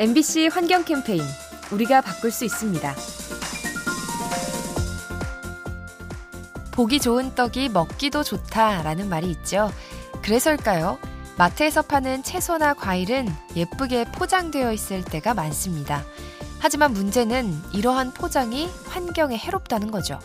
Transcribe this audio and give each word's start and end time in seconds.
MBC 0.00 0.46
환경 0.46 0.84
캠페인 0.84 1.24
우리가 1.72 2.02
바꿀 2.02 2.30
수 2.30 2.44
있습니다. 2.44 2.94
보기 6.70 7.00
좋은 7.00 7.34
떡이 7.34 7.70
먹기도 7.70 8.22
좋다라는 8.22 9.08
말이 9.08 9.28
있죠. 9.32 9.72
그래서일까요? 10.22 11.00
마트에서 11.36 11.82
파는 11.82 12.22
채소나 12.22 12.74
과일은 12.74 13.26
예쁘게 13.56 14.04
포장되어 14.12 14.72
있을 14.72 15.02
때가 15.02 15.34
많습니다. 15.34 16.04
하지만 16.60 16.92
문제는 16.92 17.52
이러한 17.72 18.14
포장이 18.14 18.68
환경에 18.86 19.36
해롭다는 19.36 19.90
거죠. 19.90 20.20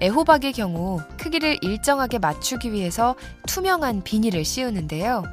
애호박의 0.00 0.54
경우 0.54 1.02
크기를 1.18 1.58
일정하게 1.60 2.18
맞추기 2.18 2.72
위해서 2.72 3.14
투명한 3.46 4.04
비닐을 4.04 4.46
씌우는데요. 4.46 5.24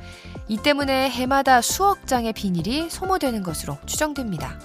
이 0.54 0.58
때문에 0.58 1.10
해마다 1.10 1.64
수억 1.64 2.06
장의 2.06 2.34
비닐이 2.34 2.88
소모되는 2.92 3.42
것으로 3.42 3.76
추정됩니다. 3.88 4.60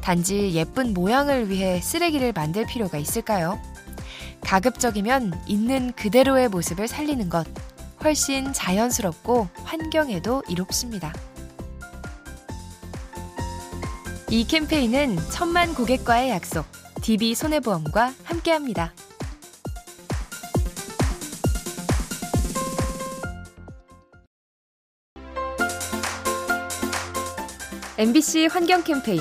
단지 0.00 0.54
예쁜 0.54 0.94
모양을 0.94 1.50
위해 1.50 1.78
쓰레기를 1.82 2.32
만들 2.32 2.64
필요가 2.64 2.96
있을까요? 2.96 3.60
가급적이면 4.40 5.42
있는 5.46 5.92
그대로의 5.92 6.48
모습을 6.48 6.88
살리는 6.88 7.28
것 7.28 7.46
훨씬 8.02 8.54
자연스럽고 8.54 9.48
환경에도 9.64 10.42
이롭습니다. 10.48 11.12
이 14.30 14.46
캠페인은 14.46 15.18
천만 15.30 15.74
고객과의 15.74 16.30
약속, 16.30 16.64
DB 17.02 17.34
손해보험과 17.34 18.14
함께합니다. 18.24 18.94
MBC 28.00 28.46
환경 28.50 28.82
캠페인 28.82 29.20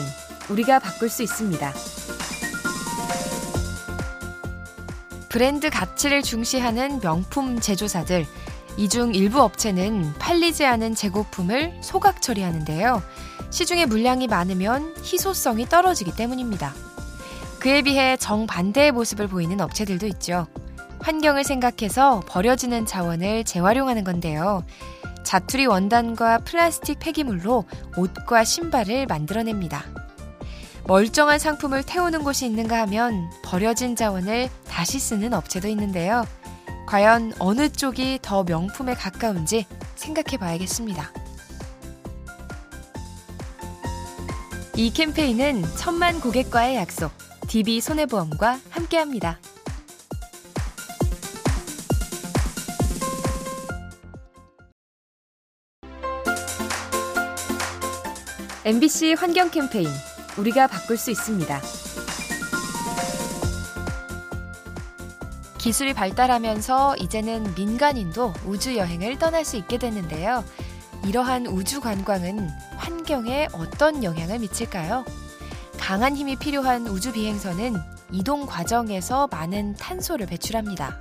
우리가 0.49 0.79
바꿀 0.79 1.09
수 1.09 1.21
있습니다. 1.21 1.73
브랜드 5.27 5.69
가치를 5.69 6.23
중시하는 6.23 7.01
명품 7.01 7.59
제조사들 7.59 8.25
이 8.77 8.87
중 8.87 9.13
일부 9.13 9.41
업체는 9.41 10.13
팔리지 10.17 10.65
않은 10.65 10.95
재고품을 10.95 11.79
소각 11.81 12.21
처리하는데요. 12.21 13.03
시중에 13.49 13.85
물량이 13.85 14.27
많으면 14.27 14.95
희소성이 15.03 15.65
떨어지기 15.67 16.15
때문입니다. 16.15 16.73
그에 17.59 17.81
비해 17.81 18.15
정반대의 18.15 18.93
모습을 18.93 19.27
보이는 19.27 19.59
업체들도 19.59 20.07
있죠. 20.07 20.47
환경을 21.01 21.43
생각해서 21.43 22.21
버려지는 22.29 22.85
자원을 22.85 23.43
재활용하는 23.43 24.05
건데요. 24.05 24.63
자투리 25.23 25.65
원단과 25.65 26.39
플라스틱 26.39 26.99
폐기물로 26.99 27.65
옷과 27.97 28.43
신발을 28.43 29.05
만들어냅니다. 29.05 29.83
멀쩡한 30.85 31.37
상품을 31.37 31.83
태우는 31.83 32.23
곳이 32.23 32.45
있는가 32.47 32.81
하면 32.81 33.29
버려진 33.43 33.95
자원을 33.95 34.49
다시 34.67 34.99
쓰는 34.99 35.33
업체도 35.33 35.67
있는데요. 35.67 36.25
과연 36.87 37.33
어느 37.37 37.69
쪽이 37.69 38.19
더 38.23 38.43
명품에 38.43 38.95
가까운지 38.95 39.67
생각해 39.95 40.37
봐야겠습니다. 40.37 41.11
이 44.75 44.91
캠페인은 44.91 45.63
천만 45.77 46.19
고객과의 46.19 46.77
약속, 46.77 47.11
DB 47.47 47.81
손해보험과 47.81 48.59
함께합니다. 48.69 49.37
MBC 58.69 59.15
환경 59.17 59.49
캠페인 59.49 59.87
우리가 60.37 60.67
바꿀 60.67 60.95
수 60.95 61.09
있습니다. 61.09 61.59
기술이 65.57 65.95
발달하면서 65.95 66.97
이제는 66.97 67.55
민간인도 67.55 68.31
우주 68.45 68.77
여행을 68.77 69.17
떠날 69.17 69.43
수 69.43 69.57
있게 69.57 69.79
됐는데요. 69.79 70.45
이러한 71.03 71.47
우주 71.47 71.81
관광은 71.81 72.47
환경에 72.77 73.47
어떤 73.53 74.03
영향을 74.03 74.37
미칠까요? 74.37 75.03
강한 75.79 76.15
힘이 76.15 76.35
필요한 76.35 76.85
우주 76.85 77.11
비행선은 77.11 77.73
이동 78.11 78.45
과정에서 78.45 79.25
많은 79.31 79.77
탄소를 79.77 80.27
배출합니다. 80.27 80.99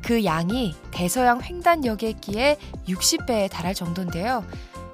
그 0.00 0.24
양이 0.24 0.74
대서양 0.92 1.42
횡단여객기의 1.42 2.56
60배에 2.88 3.50
달할 3.50 3.74
정도인데요. 3.74 4.42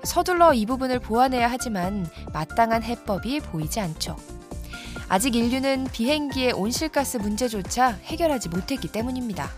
서둘러 0.05 0.53
이 0.55 0.67
부분을 0.67 0.99
보완해야 0.99 1.51
하지만 1.51 2.07
마땅한 2.33 2.83
해법이 2.83 3.41
보이지 3.41 3.81
않죠. 3.81 4.17
아직 5.09 5.35
인류는 5.37 5.89
비행기의 5.93 6.53
온실가스 6.53 7.19
문제조차 7.19 7.99
해결하지 8.05 8.49
못했기 8.49 8.89
때문입니다. 8.89 9.51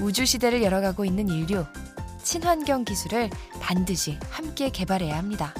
우주 0.00 0.26
시대를 0.26 0.62
열어가고 0.62 1.04
있는 1.04 1.28
인류, 1.28 1.64
친환경 2.22 2.84
기술을 2.84 3.30
반드시 3.60 4.18
함께 4.30 4.70
개발해야 4.70 5.16
합니다. 5.16 5.54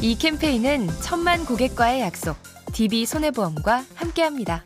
이 0.00 0.16
캠페인은 0.16 0.88
천만 1.00 1.44
고객과의 1.44 2.02
약속, 2.02 2.36
DB 2.72 3.06
손해보험과 3.06 3.84
함께합니다. 3.94 4.64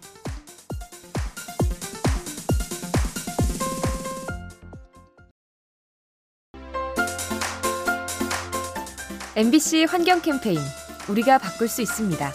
MBC 9.41 9.84
환경 9.84 10.21
캠페인 10.21 10.59
우리가 11.09 11.39
바꿀 11.39 11.67
수 11.67 11.81
있습니다. 11.81 12.31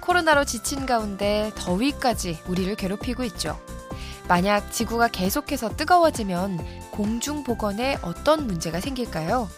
코로나로 0.00 0.44
지친 0.44 0.84
가운데 0.84 1.50
더위까지 1.54 2.42
우리를 2.46 2.74
괴롭히고 2.74 3.24
있죠. 3.24 3.58
만약 4.28 4.70
지구가 4.70 5.08
계속해서 5.08 5.76
뜨거워지면 5.76 6.58
공중 6.90 7.42
보건에 7.42 7.96
어떤 8.02 8.46
문제가 8.46 8.80
생길까요? 8.80 9.48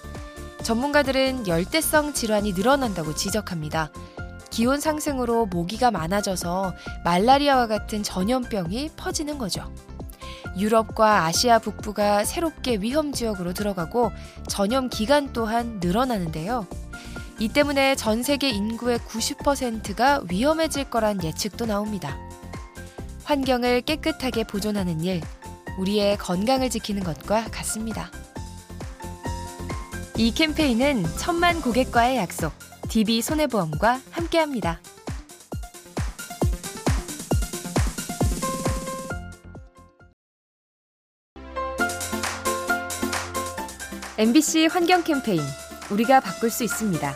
전문가들은 0.63 1.49
열대성 1.49 2.13
질환이 2.15 2.53
늘어난다고 2.53 3.17
지적합니다. 3.17 3.91
기온 4.51 4.79
상승으로 4.79 5.47
모기가 5.47 5.91
많아져서 5.91 6.77
말라리아와 7.03 7.67
같은 7.67 8.05
전염병이 8.05 8.91
퍼지는 8.97 9.39
거죠. 9.39 9.75
유럽과 10.57 11.25
아시아 11.25 11.59
북부가 11.59 12.25
새롭게 12.25 12.77
위험 12.77 13.13
지역으로 13.13 13.53
들어가고 13.55 14.13
전염 14.49 14.89
기간 14.89 15.33
또한 15.33 15.81
늘어나는데요. 15.83 16.67
이 17.39 17.49
때문에 17.49 17.97
전 17.97 18.23
세계 18.23 18.51
인구의 18.51 18.99
90%가 18.99 20.23
위험해질 20.31 20.91
거란 20.91 21.23
예측도 21.23 21.67
나옵니다. 21.67 22.17
환경을 23.25 23.83
깨끗하게 23.83 24.45
보존하는 24.45 25.01
일, 25.01 25.23
우리의 25.79 26.19
건강을 26.19 26.71
지키는 26.71 27.03
것과 27.03 27.45
같습니다. 27.51 28.11
이 30.17 30.33
캠페인은 30.33 31.05
천만 31.19 31.61
고객과의 31.63 32.19
약속, 32.19 32.53
DB 32.89 33.23
손해보험과 33.23 34.01
함께합니다. 34.11 34.81
MBC 44.23 44.67
환경 44.67 45.03
캠페인 45.03 45.43
우리가 45.91 46.21
바꿀 46.21 46.49
수 46.49 46.63
있습니다. 46.63 47.13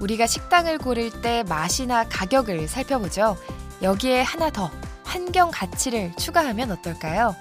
우리가 0.00 0.26
식당을 0.26 0.78
고를 0.78 1.12
때 1.22 1.44
맛이나 1.48 2.02
가격을 2.08 2.66
살펴보죠. 2.66 3.36
여기에 3.80 4.22
하나 4.22 4.50
더 4.50 4.72
환경 5.04 5.52
가치를 5.52 6.14
추가하면 6.18 6.72
어떨까요? 6.72 7.36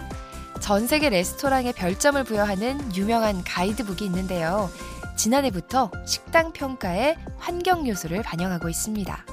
전 0.60 0.86
세계 0.86 1.10
레스토랑에 1.10 1.72
별점을 1.72 2.24
부여하는 2.26 2.96
유명한 2.96 3.44
가이드북이 3.44 4.06
있는데요. 4.06 4.70
지난해부터 5.16 5.90
식당 6.06 6.54
평가에 6.54 7.18
환경 7.40 7.88
요소를 7.88 8.22
반영하고 8.22 8.70
있습니다. 8.70 9.26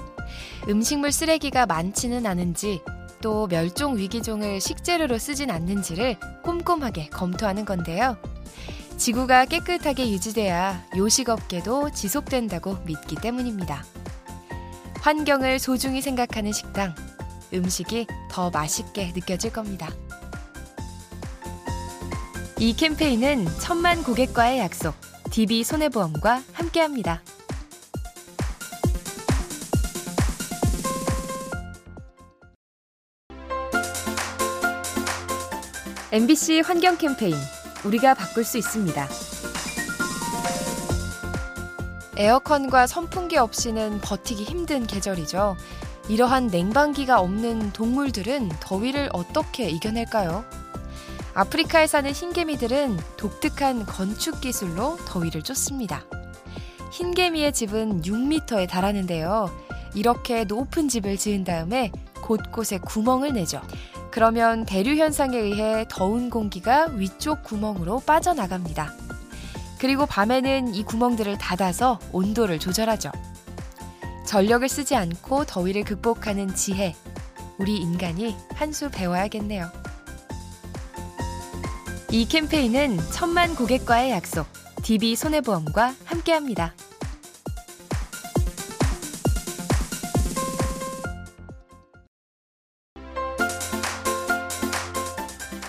음식물 0.71 1.13
쓰레기가 1.13 1.67
많지는 1.67 2.25
않은지 2.25 2.81
또 3.25 3.47
멸종 3.47 3.97
위기종을 3.97 4.61
식재료로 4.61 5.17
쓰진 5.17 5.51
않는지를 5.51 6.19
꼼꼼하게 6.43 7.07
검토하는 7.07 7.65
건데요. 7.65 8.19
지구가 8.99 9.47
깨끗하게 9.47 10.11
유지돼야 10.11 10.85
요식업계도 10.95 11.93
지속된다고 11.93 12.77
믿기 12.85 13.17
때문입니다. 13.17 13.83
환경을 15.01 15.59
소중히 15.59 16.03
생각하는 16.03 16.53
식당, 16.53 16.95
음식이 17.55 18.09
더 18.31 18.51
맛있게 18.51 19.13
느껴질 19.15 19.55
겁니다. 19.55 19.89
이 22.59 22.77
캠페인은 22.77 23.47
천만 23.59 24.03
고객과의 24.03 24.59
약속, 24.59 24.95
DB 25.31 25.65
손해보험과 25.65 26.43
함께합니다. 26.53 27.23
MBC 36.15 36.61
환경 36.61 36.97
캠페인 36.97 37.35
우리가 37.85 38.15
바꿀 38.15 38.45
수 38.45 38.57
있습니다. 38.57 39.09
에어컨과 42.17 42.87
선풍기 42.87 43.37
없이는 43.37 44.01
버티기 44.01 44.45
힘든 44.45 44.87
계절이죠. 44.87 45.57
이러한 46.09 46.47
냉방기가 46.47 47.19
없는 47.19 47.73
동물들은 47.73 48.51
더위를 48.61 49.09
어떻게 49.13 49.69
이겨낼까요? 49.69 50.45
아프리카에 51.35 51.89
사는 51.89 52.13
흰개미들은 52.13 52.97
독특한 53.17 53.85
건축 53.85 54.41
기술로 54.41 54.97
더위를 55.07 55.43
쫓습니다. 55.43 56.05
흰개미의 56.93 57.53
집은 57.53 58.03
6m에 58.03 58.69
달하는데요. 58.69 59.51
이렇게 59.97 60.45
높은 60.45 60.89
집을 60.89 61.17
지은 61.17 61.43
다음에 61.43 61.91
곳곳에 62.23 62.79
구멍을 62.79 63.33
내죠. 63.33 63.61
그러면 64.15 64.65
대류 64.65 64.95
현상에 64.95 65.37
의해 65.37 65.85
더운 65.89 66.31
공기가 66.31 66.87
위쪽 66.93 67.43
구멍으로 67.43 67.99
빠져나갑니다. 67.99 68.93
그리고 69.81 70.07
밤에는 70.07 70.73
이 70.73 70.85
구멍들을 70.85 71.37
닫아서 71.39 71.99
온도를 72.13 72.61
조절하죠. 72.61 73.11
전력을 74.25 74.69
쓰지 74.69 74.95
않고 74.95 75.47
더위를 75.47 75.83
극복하는 75.83 76.55
지혜. 76.55 76.95
우리 77.59 77.75
인간이 77.77 78.37
한 78.55 78.73
수 78.73 78.89
배워야겠네요. 78.89 79.69
이 82.13 82.29
캠페인은 82.29 82.99
천만 83.11 83.57
고객과의 83.57 84.13
약속, 84.13 84.47
DB 84.85 85.17
손해보험과 85.17 85.93
함께합니다. 86.05 86.73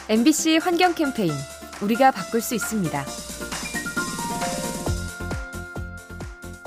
MBC 0.07 0.57
환경 0.57 0.93
캠페인 0.93 1.33
우리가 1.81 2.11
바꿀 2.11 2.39
수 2.39 2.53
있습니다. 2.53 3.05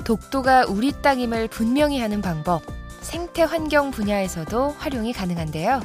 독도가 0.03 0.65
우리 0.67 0.91
땅임을 1.01 1.47
분명히 1.47 2.01
하는 2.01 2.21
방법, 2.21 2.63
생태 2.99 3.43
환경 3.43 3.91
분야에서도 3.91 4.75
활용이 4.77 5.13
가능한데요. 5.13 5.81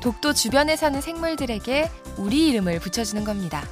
독도 0.00 0.32
주변에 0.32 0.76
사는 0.76 0.98
생물들에게 0.98 1.90
우리 2.16 2.48
이름을 2.48 2.80
붙여주는 2.80 3.22
겁니다. 3.22 3.62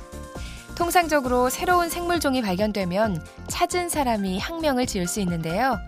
통상적으로 0.76 1.48
새로운 1.48 1.88
생물종이 1.88 2.42
발견되면 2.42 3.24
찾은 3.48 3.88
사람이 3.88 4.38
학명을 4.38 4.84
지을 4.86 5.06
수 5.06 5.20
있는데요. 5.20 5.78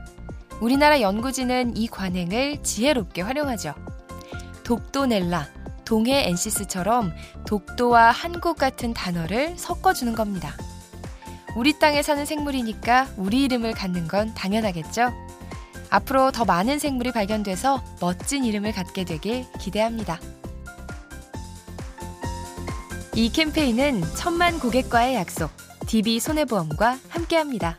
우리나라 0.61 1.03
연구진은 1.03 1.77
이 1.77 1.89
관행을 1.89 2.63
지혜롭게 2.63 3.21
활용하죠. 3.21 3.75
독도넬라, 4.65 5.62
동해 5.93 6.27
엔시스처럼 6.27 7.13
독도와 7.47 8.13
한국 8.13 8.57
같은 8.57 8.95
단어를 8.95 9.59
섞어주는 9.59 10.15
겁니다. 10.15 10.57
우리 11.55 11.79
땅에 11.79 12.03
사는 12.03 12.25
생물이니까 12.25 13.09
우리 13.19 13.43
이름을 13.43 13.75
갖는 13.75 14.09
건 14.09 14.33
당연하겠죠? 14.33 15.13
앞으로 15.91 16.31
더 16.31 16.47
많은 16.47 16.79
생물이 16.79 17.13
발견돼서 17.13 17.85
멋진 18.01 18.47
이름을 18.47 18.73
갖게 18.73 19.05
되길 19.05 19.45
기대합니다. 19.61 20.19
이 23.15 23.31
캠페인은 23.31 24.01
천만 24.17 24.59
고객과의 24.59 25.17
약속, 25.17 25.51
DB 25.89 26.21
손해보험과 26.21 27.01
함께합니다. 27.11 27.77